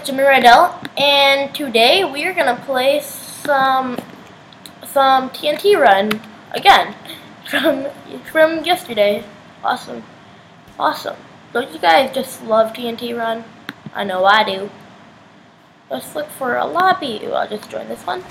[0.00, 3.98] is Jimmy Rydell, and today we are gonna play some
[4.84, 6.20] some TNT Run
[6.52, 6.94] again
[7.48, 7.86] from
[8.30, 9.24] from yesterday.
[9.62, 10.02] Awesome,
[10.78, 11.16] awesome!
[11.52, 13.44] Don't you guys just love TNT Run?
[13.94, 14.70] I know I do.
[15.90, 17.26] Let's look for a lobby.
[17.26, 18.22] I'll just join this one.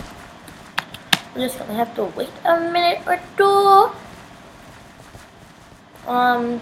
[1.35, 3.91] I'm just gonna have to wait a minute or two.
[6.07, 6.61] Um,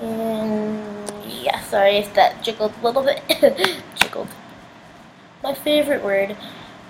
[0.00, 0.99] and
[1.40, 3.22] yeah, sorry if that jiggled a little bit.
[3.94, 4.28] jiggled.
[5.42, 6.36] My favorite word.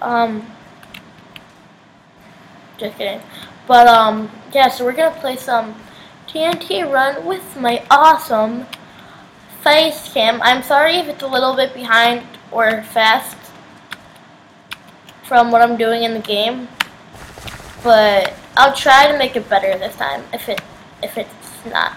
[0.02, 0.46] Um,
[2.78, 3.20] just kidding.
[3.66, 5.74] But um, yeah, so we're gonna play some
[6.26, 8.66] TNT Run with my awesome
[9.62, 10.40] face cam.
[10.42, 13.37] I'm sorry if it's a little bit behind or fast
[15.24, 16.66] from what I'm doing in the game,
[17.85, 20.60] but I'll try to make it better this time if it
[21.02, 21.96] if it's not.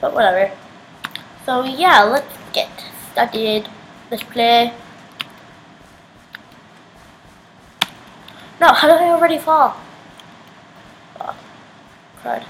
[0.00, 0.50] But whatever.
[1.48, 2.68] So yeah, let's get
[3.10, 3.70] started.
[4.10, 4.70] Let's play.
[8.60, 9.74] No, how did I already fall?
[11.18, 11.34] Oh,
[12.20, 12.44] crud.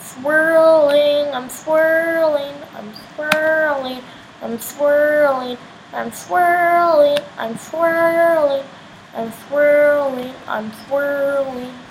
[0.00, 4.00] Swirling, I'm swirling, I'm swirling,
[4.40, 5.58] I'm swirling,
[5.92, 8.64] I'm swirling, I'm swirling,
[9.12, 11.85] I'm swirling, I'm swirling.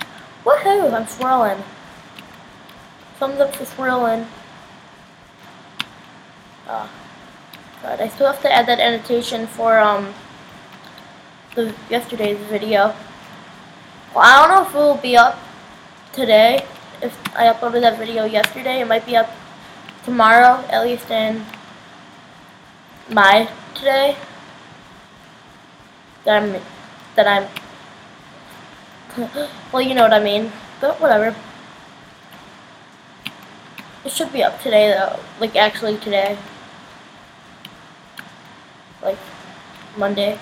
[0.46, 1.60] Woohoo, I'm swirling.
[3.18, 4.28] Thumbs up for swirling.
[6.68, 6.88] Oh,
[7.82, 10.14] God, I still have to add that annotation for um
[11.56, 12.94] the yesterday's video.
[14.14, 15.36] Well, I don't know if it will be up
[16.12, 16.64] today.
[17.02, 19.28] If I uploaded that video yesterday, it might be up
[20.04, 21.44] tomorrow, at least in
[23.10, 24.16] my today.
[26.24, 26.62] That I'm
[27.16, 27.65] that I'm
[29.72, 30.52] well, you know what I mean.
[30.80, 31.34] But whatever.
[34.04, 35.18] It should be up today though.
[35.40, 36.36] Like actually today.
[39.02, 39.18] Like
[39.96, 40.38] Monday.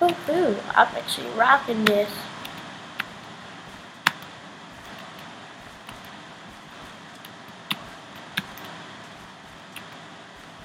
[0.00, 0.56] Woohoo!
[0.76, 2.08] I'm actually rocking this.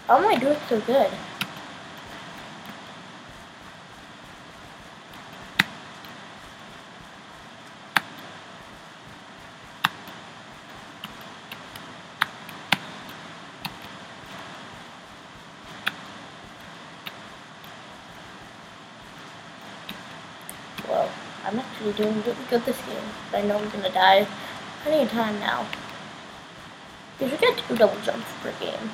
[0.08, 1.10] How am I doing so good?
[20.90, 21.10] Well,
[21.46, 22.98] I'm actually doing really good this game,
[23.34, 24.28] I know I'm gonna die
[24.86, 25.66] any time now.
[27.22, 28.92] You get two double jumps per game.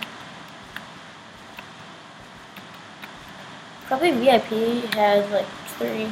[3.89, 5.47] Probably VIP has like
[5.79, 6.07] three,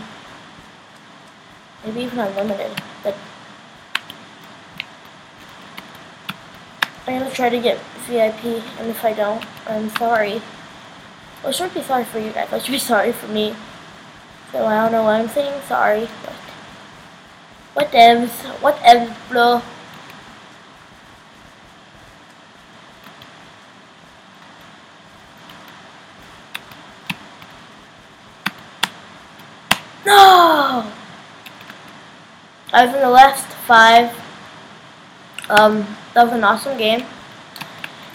[1.85, 2.71] maybe even unlimited,
[3.03, 3.15] but
[7.05, 7.77] I'm gonna try to get
[8.07, 10.41] VIP, and if I don't, I'm sorry.
[11.43, 13.55] Well, I shouldn't be sorry for you guys, I should be sorry for me.
[14.51, 16.33] So I don't know what I'm saying, sorry, but
[17.75, 19.61] whatevs, whatevs, bro.
[30.07, 30.89] No!
[32.71, 34.15] I was in the last five.
[35.49, 37.03] Um, that was an awesome game.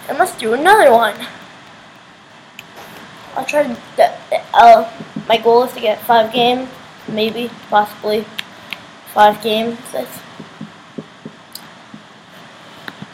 [0.08, 1.14] And let's do another one.
[3.36, 3.78] I'll try to,
[4.54, 4.90] uh,
[5.28, 6.70] my goal is to get five games,
[7.08, 8.24] maybe, possibly,
[9.12, 9.78] five games.
[9.92, 10.18] That's,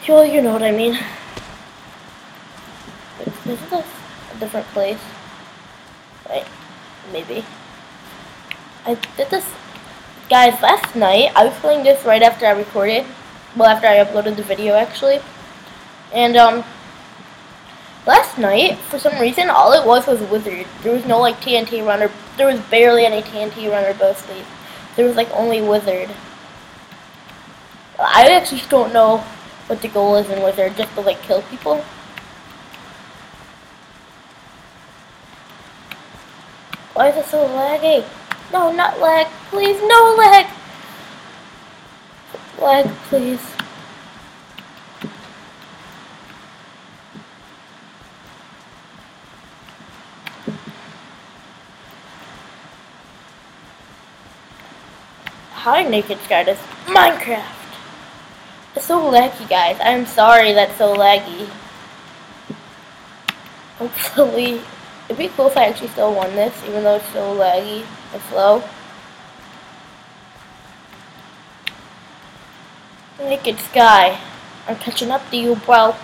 [0.07, 0.97] well, you know what I mean.
[3.43, 4.99] This is a different place?
[6.29, 6.47] Right,
[7.11, 7.43] maybe.
[8.89, 9.45] I did this,
[10.31, 11.31] guys, last night.
[11.35, 13.05] I was playing this right after I recorded.
[13.55, 15.19] Well, after I uploaded the video, actually.
[16.11, 16.63] And, um,
[18.07, 20.65] last night, for some reason, all it was was Wizard.
[20.81, 22.09] There was no, like, TNT Runner.
[22.35, 24.27] There was barely any TNT Runner both.
[24.95, 26.09] There was, like, only Wizard.
[27.99, 29.17] I actually don't know
[29.67, 31.77] what the goal is in Wizard, just to, like, kill people.
[36.95, 38.03] Why is it so laggy?
[38.51, 39.27] No, not lag.
[39.51, 40.47] Please, no leg.
[42.59, 43.39] Leg, please.
[55.51, 56.17] Hi, Naked.
[56.27, 56.57] This
[56.87, 57.43] Minecraft.
[58.75, 59.77] It's so laggy, guys.
[59.79, 61.47] I'm sorry that's so laggy.
[63.77, 64.61] Hopefully,
[65.05, 68.21] it'd be cool if I actually still won this, even though it's so laggy and
[68.23, 68.63] slow.
[73.19, 74.19] Naked Sky,
[74.67, 75.95] I'm catching up to you, bro.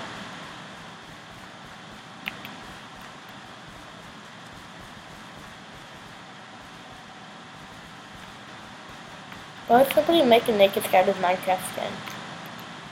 [9.67, 11.91] Why would somebody make a Naked Sky with Minecraft skin?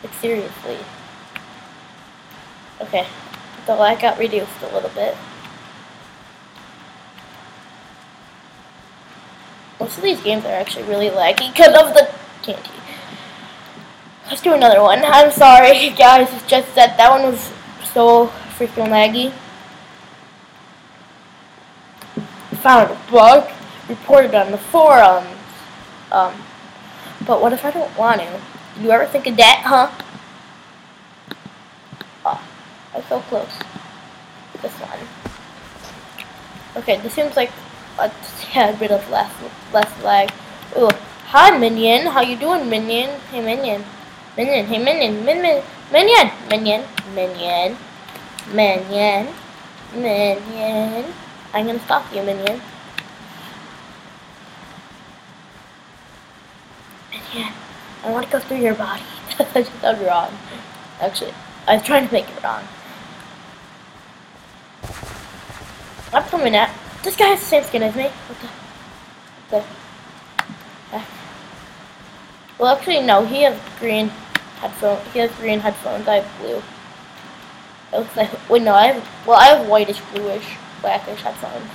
[0.01, 0.77] Like, seriously.
[2.81, 3.05] Okay,
[3.67, 5.15] the lag got reduced a little bit.
[9.83, 12.09] Most of these games are actually really laggy because of the
[12.41, 12.71] TNT.
[14.29, 14.99] Let's do another one.
[15.03, 16.31] I'm sorry, guys.
[16.31, 17.51] It's just that that one was
[17.91, 19.33] so freaking laggy.
[22.61, 23.51] Found a bug.
[23.89, 25.27] Reported on the forums.
[26.13, 26.33] Um,
[27.27, 28.41] but what if I don't want to?
[28.79, 29.91] You ever think of that, huh?
[32.25, 32.41] Oh,
[32.93, 33.51] I was so close.
[34.61, 34.99] This one.
[36.77, 37.51] Okay, this seems like
[37.99, 38.11] a
[38.41, 39.31] tad bit of less
[39.71, 40.31] less lag.
[40.77, 40.89] Ooh,
[41.27, 42.07] hi Minion.
[42.07, 43.19] How you doing, Minion?
[43.31, 43.83] Hey Minion.
[44.37, 44.65] Minion.
[44.65, 45.25] Hey Minion.
[45.25, 45.63] Minion.
[45.91, 46.31] Minion.
[46.49, 46.85] Minion.
[47.13, 47.77] Minion.
[48.51, 49.27] Minion.
[49.93, 51.13] Minion.
[51.53, 52.61] I'm gonna stop you, Minion.
[57.11, 57.53] Minion.
[58.03, 59.03] I want to go through your body.
[59.37, 60.37] That just sounded wrong.
[60.99, 61.33] Actually,
[61.67, 62.63] I was trying to make it wrong.
[66.13, 66.69] I'm coming at.
[67.03, 68.03] This guy has the same skin as me.
[68.07, 68.39] What
[69.49, 69.59] the?
[70.89, 71.07] Heck?
[72.57, 73.25] Well, actually, no.
[73.25, 74.07] He has green
[74.61, 75.05] headphones.
[75.11, 76.07] He has green headphones.
[76.07, 76.63] I have blue.
[77.91, 78.49] It looks like.
[78.49, 78.73] Wait, no.
[78.73, 79.27] I have.
[79.27, 80.45] Well, I have whitish, bluish,
[80.81, 81.69] blackish headphones.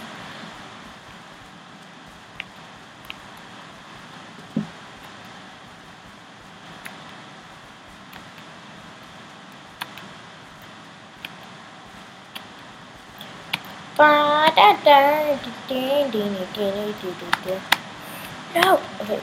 [18.54, 18.80] No.
[19.00, 19.20] Okay.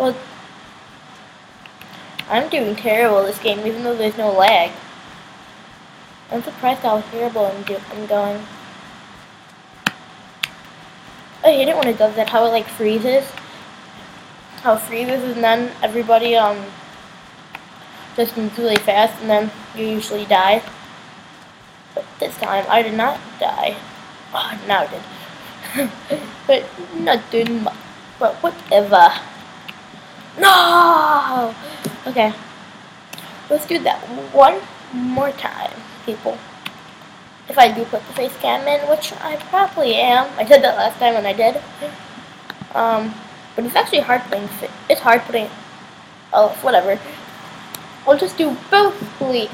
[0.00, 0.16] Well,
[2.28, 4.72] I'm doing terrible this game, even though there's no lag.
[6.32, 8.44] I'm surprised how terrible I'm, do I'm going.
[11.44, 13.24] I hate it when it does that, how it like freezes.
[14.62, 16.66] How it freezes and then everybody um
[18.16, 20.62] just moves really fast and then you usually die.
[21.94, 23.76] But this time I did not die.
[24.32, 25.90] Oh, now it did.
[26.46, 27.66] but nothing,
[28.18, 29.12] but whatever.
[30.38, 31.54] No!
[32.06, 32.32] Okay.
[33.48, 33.98] Let's do that
[34.32, 34.60] one
[34.92, 35.72] more time,
[36.06, 36.38] people.
[37.48, 40.30] If I do put the face cam in, which I probably am.
[40.38, 41.60] I did that last time and I did.
[42.74, 43.12] Um,
[43.56, 44.48] but it's actually hard putting,
[44.88, 45.48] it's hard putting,
[46.32, 46.98] oh, whatever.
[48.06, 49.50] We'll just do both, please.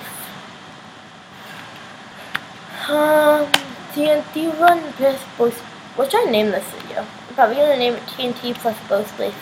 [2.88, 3.50] Um,
[3.96, 5.58] TNT Run plus both.
[5.96, 7.00] What should I name this video?
[7.00, 9.32] I'm probably gonna name it TNT plus both place.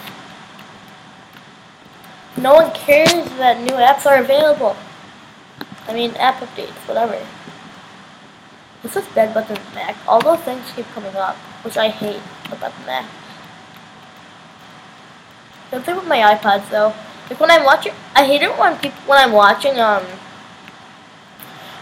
[2.36, 4.76] No one cares that new apps are available.
[5.88, 7.18] I mean, app updates, whatever.
[8.84, 9.96] This is bad about the Mac.
[10.06, 11.34] All those things keep coming up,
[11.64, 13.06] which I hate about the Mac.
[15.72, 16.94] The thing with my iPods, though,
[17.28, 20.04] like when I'm watching, I hate it when people when I'm watching um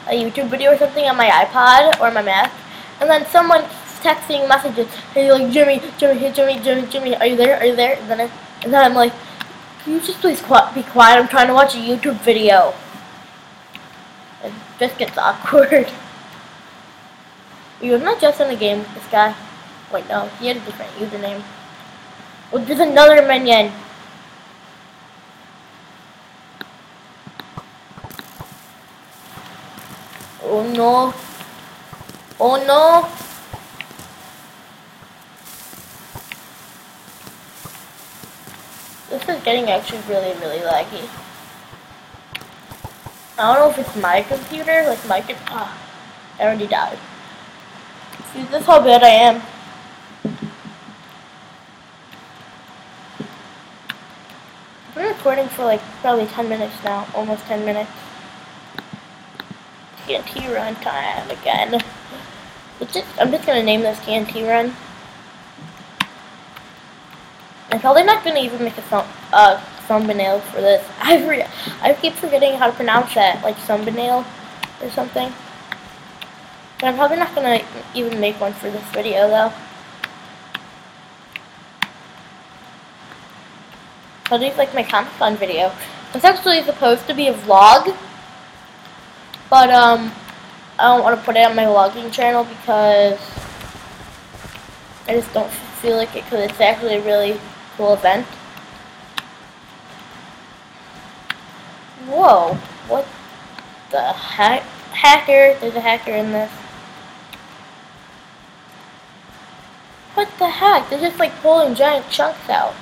[0.08, 2.50] a YouTube video or something on my iPod or my Mac,
[3.02, 3.62] and then someone
[3.98, 7.74] texting messages, hey, like, Jimmy, Jimmy, hey, Jimmy, Jimmy, Jimmy, are you there, are you
[7.74, 7.98] there?
[7.98, 8.30] And then, I,
[8.62, 9.12] and then I'm like,
[9.82, 12.74] can you just please be quiet, I'm trying to watch a YouTube video.
[14.44, 15.90] It just gets awkward.
[17.82, 19.34] You're not just in the game this guy.
[19.92, 21.42] Wait, no, he had a different username.
[22.52, 23.72] Oh, there's another minion.
[30.44, 31.12] Oh no.
[32.40, 33.08] Oh no!
[39.10, 41.08] This is getting actually really, really laggy.
[43.38, 45.42] I don't know if it's my computer, like my computer.
[45.48, 45.78] Ah,
[46.38, 46.98] I already died.
[48.32, 49.42] See, this is how bad I am.
[54.88, 57.90] I've been recording for like probably 10 minutes now, almost 10 minutes.
[60.06, 61.82] TNT run time again.
[62.80, 64.74] Just, I'm just gonna name this TNT run.
[67.70, 70.84] I'm probably not gonna even make a thumb, uh, thumbnail for this.
[71.00, 71.48] I
[71.80, 74.24] I keep forgetting how to pronounce that, like thumbnail
[74.82, 75.32] or something.
[76.80, 77.60] But I'm probably not gonna
[77.94, 79.52] even make one for this video though.
[84.30, 85.72] I'll do like my Comic Con video.
[86.14, 87.96] It's actually supposed to be a vlog,
[89.48, 90.12] but um,
[90.78, 93.20] I don't want to put it on my vlogging channel because
[95.06, 97.38] I just don't feel like it because it's actually a really
[97.76, 98.26] cool event.
[102.06, 102.54] Whoa,
[102.88, 103.06] what
[103.90, 104.62] the heck?
[104.92, 106.50] Hacker, there's a hacker in this.
[110.14, 110.88] What the heck?
[110.88, 112.74] They're just like pulling giant chunks out.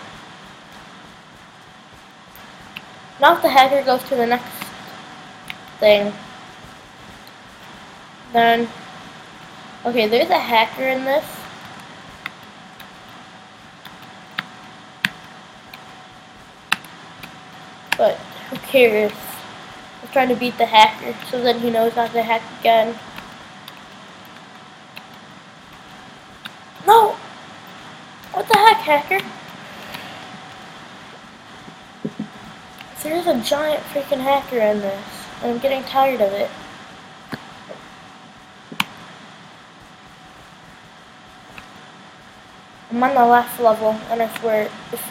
[3.20, 4.50] Now if the hacker goes to the next
[5.78, 6.12] thing,
[8.32, 8.68] then,
[9.84, 11.25] okay, there's a hacker in this.
[17.96, 18.16] But
[18.49, 19.12] who cares?
[20.02, 22.99] I'm trying to beat the hacker so that he knows not to hack again.
[26.87, 27.16] No!
[28.32, 29.20] What the heck, hacker?
[33.02, 36.49] There's a giant freaking hacker in this, and I'm getting tired of it.
[43.00, 45.02] I'm on the last level, and I swear, if...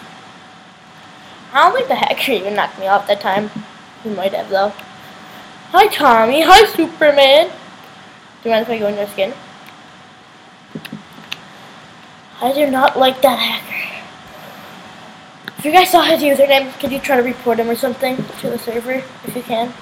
[1.52, 3.50] I don't think the hacker even knocked me off that time.
[4.04, 4.70] He might have, though.
[5.72, 6.44] Hi, Tommy.
[6.44, 7.48] Hi, Superman.
[7.48, 9.34] Do you mind if I go in your skin?
[12.40, 14.04] I do not like that hacker.
[15.58, 18.52] If you guys saw his username, could you try to report him or something to
[18.52, 19.74] the server, if you can?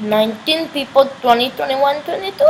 [0.00, 2.46] 19 people, 20, 21, 22?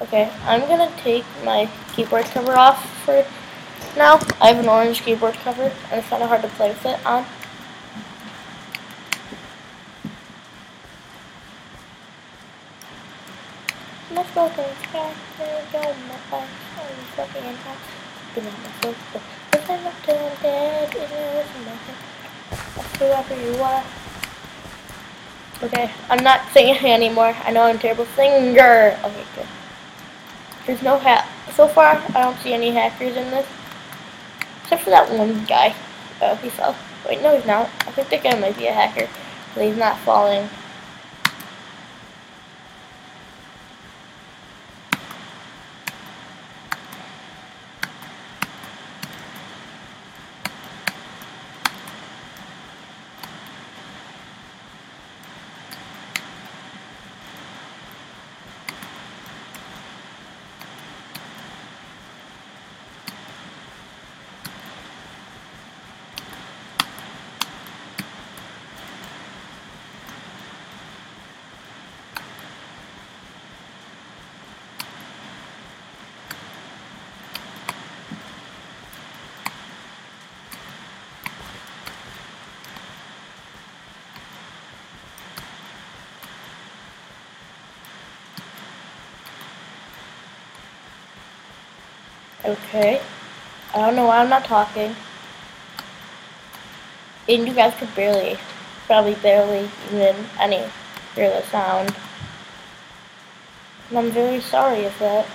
[0.00, 3.22] Okay, I'm gonna take my keyboard cover off for
[3.98, 4.18] now.
[4.40, 7.04] I have an orange keyboard cover, and it's kind of hard to play with it
[7.04, 7.26] on.
[14.14, 15.12] Let's go to the sky,
[15.70, 17.28] go, my but
[19.52, 21.98] if I'm not dead, it is nothing.
[22.98, 23.84] Whoever you are.
[25.62, 27.36] Okay, I'm not singing anymore.
[27.44, 28.98] I know I'm a terrible singer.
[29.04, 29.46] Okay, good.
[30.70, 31.26] There's no hat.
[31.56, 33.44] So far, I don't see any hackers in this.
[34.62, 35.74] Except for that one guy.
[36.22, 36.76] Oh, he fell.
[37.08, 37.66] Wait, no, he's not.
[37.88, 39.08] I think that guy might be a hacker.
[39.52, 40.48] But he's not falling.
[92.50, 93.00] Okay.
[93.72, 94.96] I don't know why I'm not talking.
[97.28, 98.38] And you guys could barely,
[98.86, 100.64] probably barely even any
[101.14, 101.94] hear the sound.
[103.88, 105.26] And I'm very sorry if that.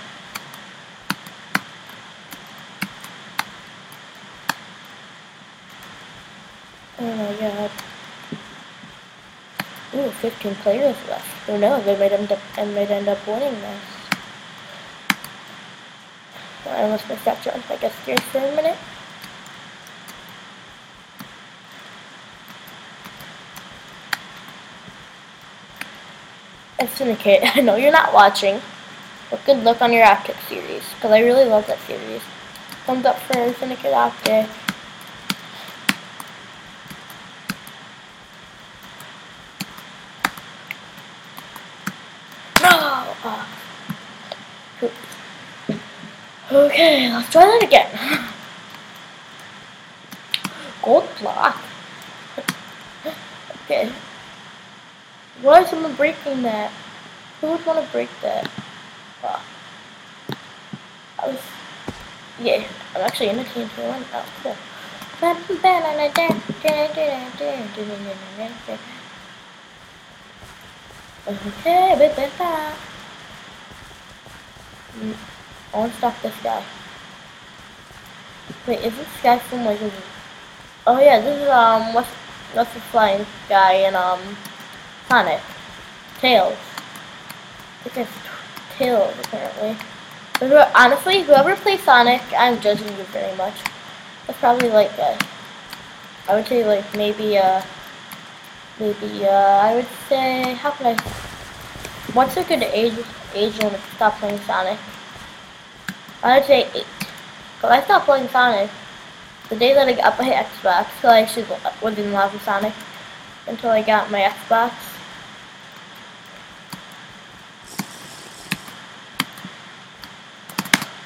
[6.98, 7.70] Oh my god.
[9.94, 11.26] Ooh, 15 players left.
[11.46, 13.95] Who knows, they might end up, and might end up winning this.
[16.76, 17.70] I almost missed that jump.
[17.70, 18.76] I guess scared for a minute.
[26.78, 28.60] And Syndicate, I know you're not watching,
[29.30, 32.20] but good luck on your Optic series, because I really love that series.
[32.84, 34.46] Thumbs up for Syndicate Optic.
[42.62, 43.14] No!
[43.24, 43.46] Oh.
[46.76, 47.88] Okay, let's try that again.
[50.82, 51.56] Gold block.
[53.64, 53.90] okay.
[55.40, 56.70] Why is someone breaking that?
[57.40, 58.50] Who would want to break that?
[59.24, 59.42] Oh.
[61.18, 61.40] I was,
[62.42, 62.62] yeah,
[62.94, 64.04] I'm actually in the team for one.
[64.12, 64.56] Oh, cool.
[71.26, 72.30] Okay, bit.
[75.00, 75.16] Mm.
[75.76, 76.64] I want to stop this guy.
[78.66, 79.78] Wait, is this guy from like.
[80.86, 82.08] Oh yeah, this is um what's
[82.54, 84.18] what's the flying guy in um
[85.06, 85.42] Sonic.
[86.18, 86.56] Tails.
[87.84, 88.10] It's
[88.78, 89.76] Tails apparently.
[90.40, 93.56] But honestly, whoever plays Sonic, I'm judging you very much.
[94.26, 95.18] That's probably like a,
[96.26, 97.60] I would say like maybe uh
[98.80, 101.02] maybe uh I would say how can I
[102.14, 102.94] what's a good age
[103.34, 104.78] age limit to stop playing Sonic?
[106.22, 106.86] I would say eight.
[107.60, 108.70] Cause I stopped playing Sonic
[109.48, 111.46] the day that I got my Xbox, so I actually
[111.80, 112.72] wasn't in love with Sonic
[113.46, 114.72] until I got my Xbox.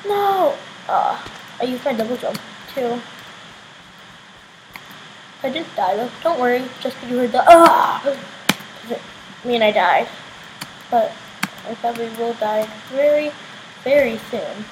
[0.07, 0.57] No!
[0.89, 1.21] Uh,
[1.61, 2.39] I used my double jump
[2.75, 3.01] too.
[5.43, 6.11] I didn't die though.
[6.23, 8.17] Don't worry, just because you heard the ah!
[9.45, 10.09] Mean I died.
[10.91, 11.13] But
[11.69, 13.33] I probably will die very,
[13.85, 14.65] very soon.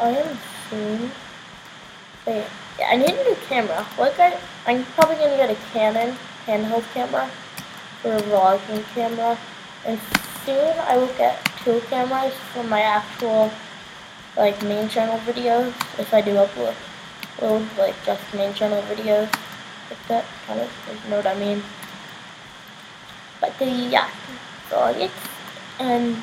[0.00, 0.38] I am
[0.68, 1.10] soon.
[2.26, 2.44] Wait,
[2.78, 3.84] yeah, I need a new camera.
[3.96, 6.16] What I, I'm probably gonna get a Canon
[6.46, 7.30] handheld camera
[8.00, 9.38] for a vlogging camera,
[9.84, 10.00] and
[10.44, 13.50] soon I will get two cameras for my actual
[14.36, 15.68] like main channel videos.
[15.98, 16.74] If I do upload,
[17.40, 19.32] load, like just main channel videos,
[19.90, 20.70] like that kind of,
[21.04, 21.62] you know what I mean.
[23.40, 24.08] But the, yeah,
[24.70, 25.12] so it's
[25.78, 26.16] and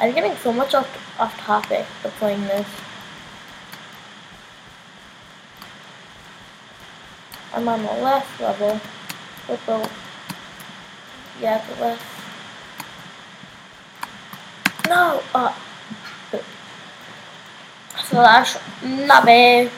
[0.00, 0.88] I'm getting so much off,
[1.20, 2.66] off topic of playing this.
[7.58, 8.80] I'm on the left level
[9.48, 9.90] with the,
[11.40, 12.04] yeah, the left.
[14.88, 15.52] no, uh,
[18.04, 19.72] slash nabe.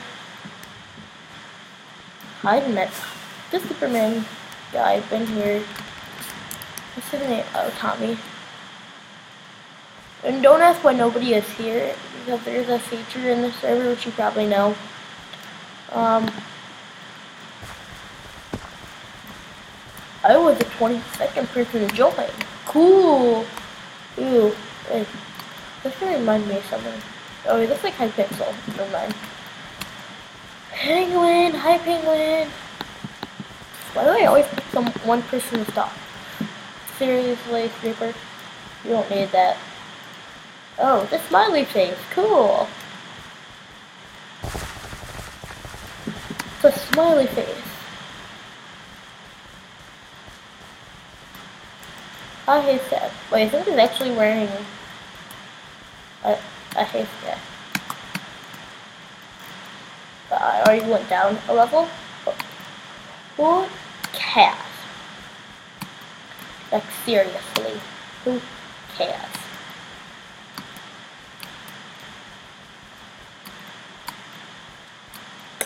[2.42, 2.92] Hi, met
[3.50, 4.26] the Superman
[4.74, 5.62] guy, I've been here.
[6.94, 7.46] What's his name?
[7.54, 8.18] Oh, Tommy.
[10.22, 14.04] And don't ask why nobody is here, because there's a feature in the server, which
[14.04, 14.76] you probably know.
[15.92, 16.30] Um,
[20.50, 22.12] Was the 22nd person to join.
[22.66, 23.46] Cool.
[24.18, 24.52] Ooh,
[24.90, 25.06] wait.
[25.84, 27.00] This can remind me of something.
[27.46, 28.52] Oh, it looks like Hypixel.
[28.76, 29.14] Never mind.
[30.72, 31.54] Penguin!
[31.54, 32.48] Hi, Penguin!
[33.92, 35.92] Why do I always pick some one person to stop?
[36.98, 38.12] Seriously, Creeper?
[38.82, 39.56] You don't need that.
[40.80, 41.96] Oh, the smiley face.
[42.10, 42.66] Cool.
[46.56, 47.69] It's a smiley face.
[52.50, 53.12] A haystack.
[53.30, 54.48] Wait, I think he's actually wearing
[56.24, 56.36] a,
[56.76, 57.38] a haystack.
[60.28, 61.86] Uh, but I already went down a level.
[63.36, 63.66] Who
[64.12, 64.56] cares?
[66.72, 67.80] Like, seriously.
[68.24, 68.40] Who
[68.96, 69.14] cares?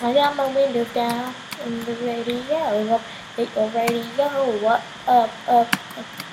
[0.02, 3.00] I got my windows down and the radio up.
[3.36, 6.23] The radio up, up, up, up.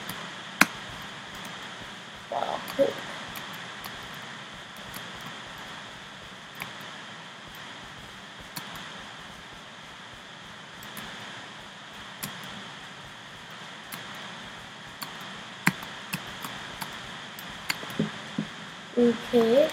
[19.01, 19.67] Okay.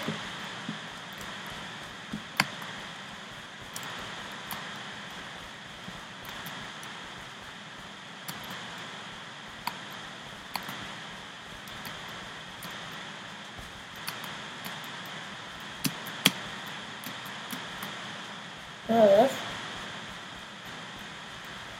[18.88, 19.30] Oh.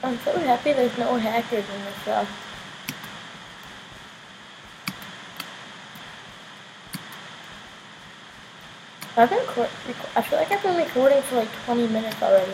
[0.03, 2.48] I'm so happy there's no hackers in this stuff.
[9.19, 9.43] I've been
[10.15, 12.53] I feel like I've been recording for like 20 minutes already.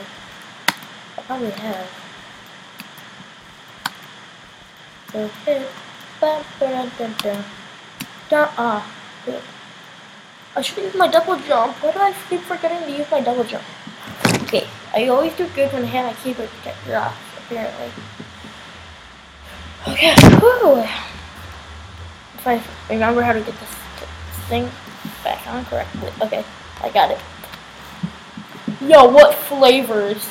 [1.15, 1.87] I probably have.
[5.13, 5.65] Okay.
[8.33, 8.91] Ah.
[10.55, 11.75] I should use my double jump.
[11.83, 13.63] Why do I keep forgetting to use my double jump?
[14.43, 17.91] Okay, I always do good when I have my keyboard protector off, apparently.
[19.87, 20.15] Okay.
[22.33, 23.75] If I remember how to get this
[24.49, 24.69] thing
[25.23, 26.09] back on correctly.
[26.21, 26.43] Okay,
[26.85, 27.19] I got it.
[28.81, 30.23] Yo, what flavors?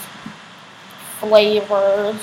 [1.19, 2.21] Flavors.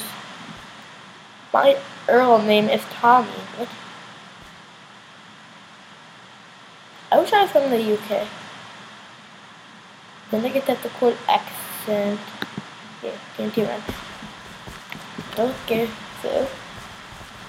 [1.54, 3.28] My Earl name is Tommy.
[3.28, 3.70] What?
[7.12, 8.28] I wish I was from the UK.
[10.32, 12.20] Then I get that the cool accent.
[13.04, 13.82] Yeah, can't do run.
[15.38, 15.89] Okay,
[16.22, 16.48] so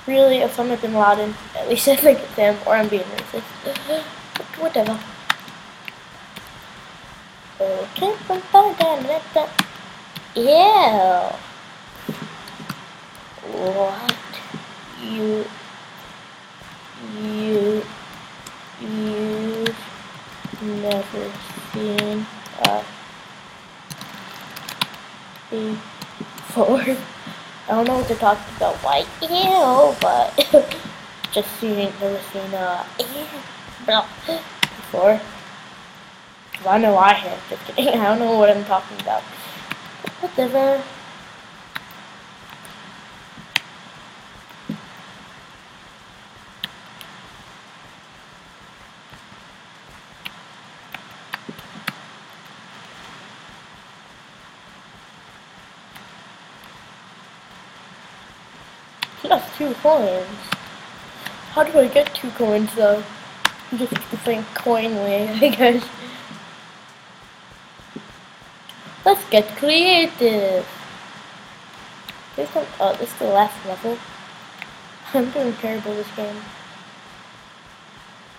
[0.07, 3.43] Really, if someone Bin Laden, at least I think it's him, or I'm being racist.
[4.59, 4.99] Whatever.
[10.35, 11.29] Ew.
[13.53, 14.15] What?
[15.03, 15.45] You...
[17.21, 17.83] You...
[20.63, 21.33] You've never
[21.73, 22.27] seen
[22.65, 22.85] a
[25.51, 26.81] before.
[26.81, 26.97] I
[27.69, 28.77] don't know what they're talking about.
[28.77, 30.35] Why, ew, but
[31.33, 32.87] just seeing, never seen a
[34.27, 35.21] before.
[36.67, 37.49] I know I have.
[37.51, 37.79] Just.
[37.79, 39.23] I don't know what I'm talking about.
[40.21, 40.83] Whatever.
[59.23, 60.27] That's two coins.
[61.53, 63.03] How do I get two coins though?
[63.77, 65.89] Just the same coin way, I guess.
[69.05, 70.67] Let's get creative.
[72.39, 73.99] Oh, this is the last level.
[75.15, 76.37] I'm doing terrible this game.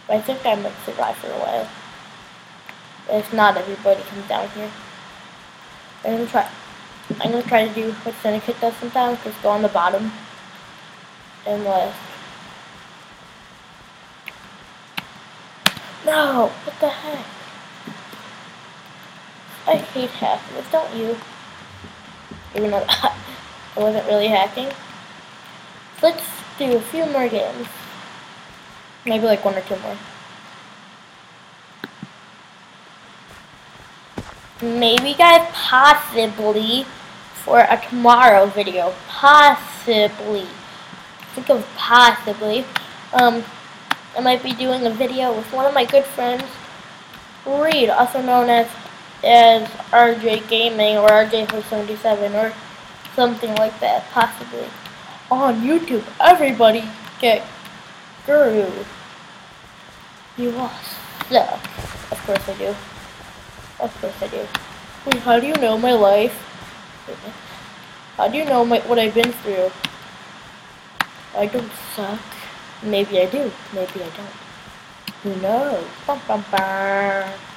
[0.08, 1.69] But I think I might survive for a while.
[3.10, 4.71] If not, everybody comes down here.
[6.06, 6.49] I'm gonna try.
[7.19, 9.21] I'm gonna try to do what Syndicate does sometimes.
[9.23, 10.12] Just go on the bottom
[11.45, 11.99] and left.
[16.06, 16.52] No!
[16.63, 17.42] What the heck?
[19.67, 20.63] I hate hacking.
[20.71, 21.17] Don't you?
[22.56, 23.13] Even though I
[23.78, 24.69] wasn't really hacking.
[26.02, 26.23] Let's
[26.58, 27.67] do a few more games.
[29.06, 29.97] Maybe like one or two more.
[34.62, 36.86] Maybe guys, possibly
[37.34, 38.93] for a tomorrow video.
[39.08, 40.47] Possibly
[41.34, 42.65] think of possibly.
[43.13, 43.43] Um,
[44.15, 46.43] I might be doing a video with one of my good friends,
[47.45, 48.67] Reed, also known as
[49.23, 52.53] as RJ Gaming or RJ 77 or
[53.15, 54.65] something like that, possibly.
[55.31, 56.83] On YouTube, everybody
[57.19, 57.43] get
[58.25, 58.71] Guru.
[60.38, 60.71] You all
[61.29, 61.59] suck.
[62.12, 62.75] Of course I do.
[63.79, 64.47] Of course I do.
[65.05, 66.33] Wait, how do you know my life?
[68.17, 69.71] How do you know my, what I've been through?
[71.36, 72.19] I don't suck.
[72.83, 73.51] Maybe I do.
[73.73, 74.36] Maybe I don't.
[75.23, 75.86] Who knows?
[76.05, 77.53] Bum, bum, bum.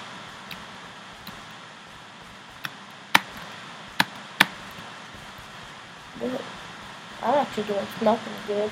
[6.23, 8.71] I'm actually doing nothing good.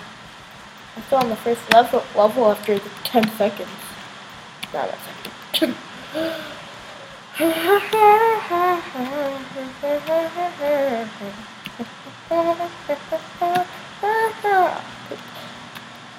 [0.96, 3.68] I'm still on the first level level after the 10 seconds.
[4.72, 4.96] Not a
[5.52, 5.76] second.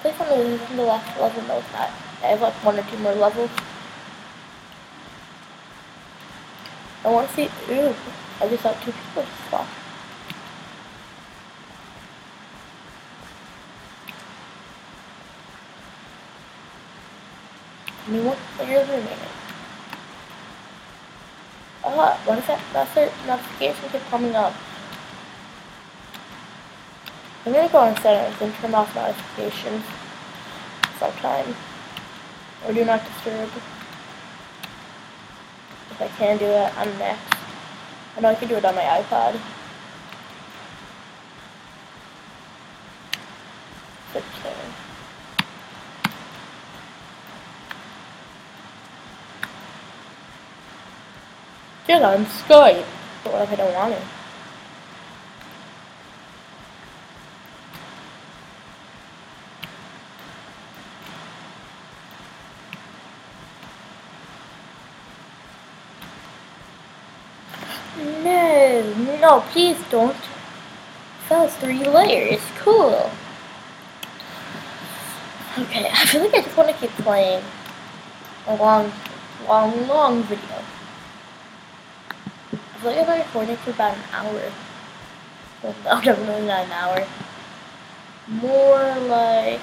[0.02, 1.42] Please tell me this is the last level.
[1.48, 1.90] No, it's not.
[2.22, 3.50] I have like one or two more levels.
[7.04, 7.48] I want to see.
[7.70, 7.94] Ooh,
[8.40, 9.66] I just saw two people just fall.
[18.08, 19.18] New one players remaining.
[21.84, 22.60] Ah, what is that?
[22.72, 24.54] That's the notification keep coming up.
[27.44, 29.84] I'm gonna go on settings and turn off notifications
[30.98, 31.54] sometime.
[32.66, 33.50] Or do not disturb.
[35.90, 37.34] If I can do it, I'm next.
[38.16, 39.40] I know I can do it on my iPod.
[52.02, 52.84] On Skype.
[53.24, 54.02] But what if I don't want to?
[68.22, 70.16] No, no, please don't.
[71.30, 72.42] That three layers.
[72.58, 73.10] Cool.
[75.58, 77.42] Okay, I feel like I just want to keep playing
[78.46, 78.92] a long,
[79.48, 80.75] long, long video.
[82.76, 84.52] I feel like recording for about an hour.
[85.64, 87.06] No, definitely not an hour.
[88.28, 89.60] More like,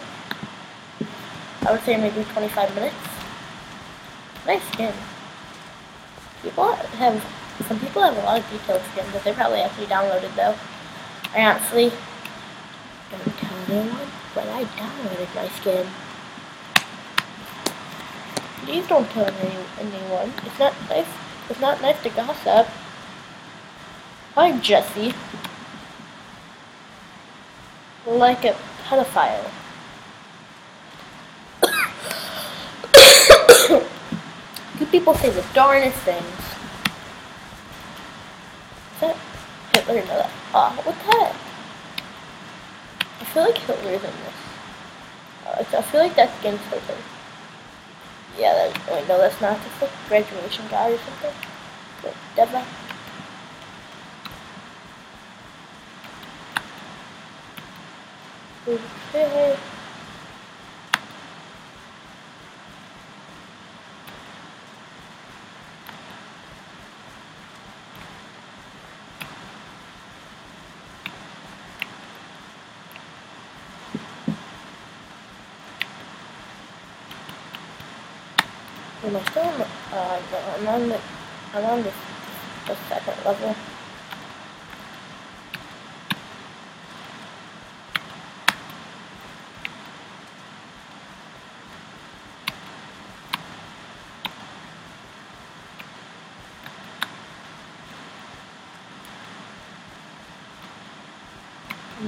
[1.62, 2.96] I would say maybe 25 minutes.
[4.48, 4.94] Nice skin.
[6.42, 7.24] People have
[7.68, 10.56] some people have a lot of detailed skins that they probably actually downloaded though.
[11.36, 11.92] I honestly
[13.12, 15.86] don't tell anyone, but I downloaded my skin.
[18.66, 19.28] Please don't tell
[19.80, 20.34] anyone.
[20.46, 21.06] It's not nice.
[21.50, 22.68] It's not nice to gossip.
[24.36, 25.14] Hi, Jesse.
[28.08, 29.48] Like a pedophile.
[34.80, 36.26] you people say the darnest things.
[38.96, 39.16] Is that
[39.76, 40.02] Hitler?
[40.02, 40.32] No, that.
[40.56, 41.36] Oh, what the heck?
[43.22, 44.40] I feel like Hitler's in this.
[45.46, 46.98] Uh, I feel like that's against Hitler.
[48.40, 49.60] Yeah, wait, no, that's not.
[49.60, 51.36] That's like graduation guy or something.
[58.66, 58.80] Wait,
[59.12, 59.28] Deva.
[59.28, 59.60] Okay.
[79.06, 81.00] Am I still on the, uh, no, I'm on the,
[81.54, 81.92] I'm on the,
[82.68, 83.56] the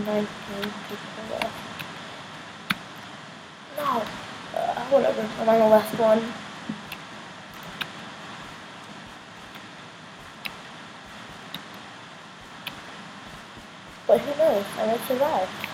[0.05, 0.13] No,
[4.55, 6.21] uh, whatever, I'm on the last one.
[14.05, 14.65] But who knows?
[14.77, 15.64] I might survive.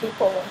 [0.00, 0.42] People.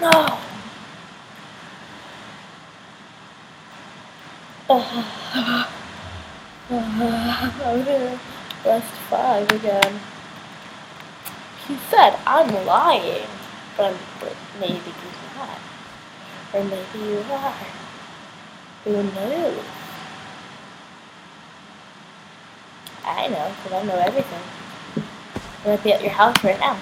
[0.00, 0.38] No.
[4.70, 4.78] I'm
[7.58, 8.20] gonna
[8.64, 10.00] last five again.
[11.66, 13.26] He said I'm lying,
[13.76, 15.58] but I'm but maybe he's not.
[16.54, 17.79] Or maybe you are.
[18.84, 19.64] Who knows?
[23.04, 24.40] I know, because I know everything.
[25.64, 26.80] I might be at your house right now.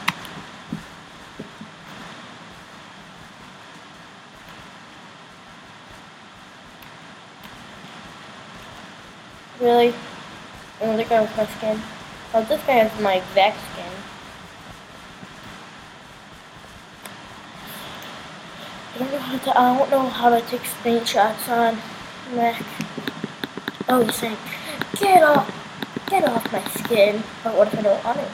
[9.61, 9.93] Really?
[10.81, 11.83] Another guy with my skin?
[12.33, 13.88] Oh, this guy has my exact skin.
[19.29, 19.61] I don't know how to.
[19.61, 21.77] I don't know how to take screenshots on
[22.35, 22.63] Mac.
[23.87, 24.39] Oh, he's saying,
[24.99, 25.47] "Get off,
[26.09, 28.29] get off my skin." But what if I don't want it?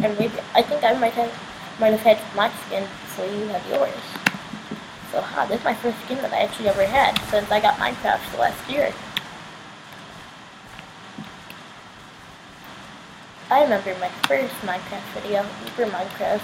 [0.00, 1.32] And maybe I think I might have
[1.78, 4.02] might have had my skin before you have yours.
[5.12, 7.76] So, huh, this is my first skin that I actually ever had since I got
[7.76, 8.92] Minecraft last year.
[13.48, 16.40] I remember my first Minecraft video, Uber Minecraft.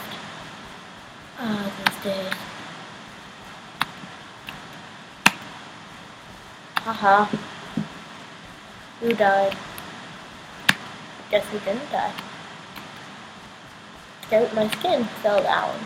[1.40, 2.47] Ah, those days.
[6.88, 7.24] Haha.
[9.00, 9.54] Who died?
[11.30, 12.14] Guess who didn't die?
[14.22, 15.78] Scout my skin fell down.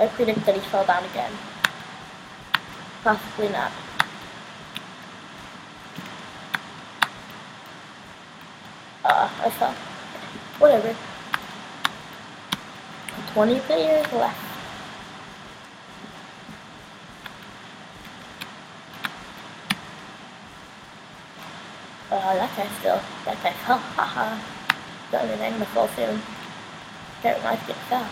[0.00, 1.30] I predict that he fell down again.
[3.04, 3.70] Possibly not.
[9.04, 9.72] Uh, I fell.
[10.58, 10.96] Whatever.
[13.34, 14.45] 20 players left.
[22.26, 23.00] Uh, that guy still.
[23.24, 23.78] That guy fell.
[23.78, 24.34] Haha.
[25.12, 26.20] Don't even end the fall soon.
[27.22, 28.08] That reminds me of fell.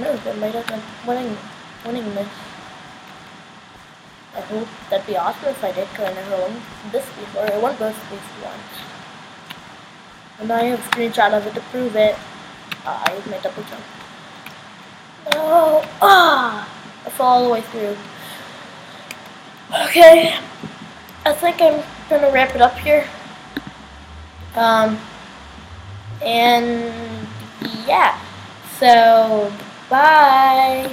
[0.00, 0.26] Knows?
[0.26, 1.36] I might have been winning,
[1.84, 2.28] winning this.
[4.34, 7.52] I hope that'd be awesome if I did, because I never won this before.
[7.52, 8.74] I won both these once.
[10.40, 12.16] And I have a screenshot of it to prove it.
[12.86, 13.84] Ah, I used my double jump.
[15.34, 15.84] No!
[16.00, 16.67] Ah!
[17.20, 17.96] All the way through.
[19.86, 20.38] Okay.
[21.24, 23.06] I think I'm gonna wrap it up here.
[24.54, 24.98] Um,
[26.22, 27.26] and
[27.86, 28.18] yeah.
[28.78, 29.52] So,
[29.90, 30.90] bye.